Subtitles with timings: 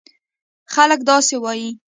[0.73, 1.69] خلک داسې وایي: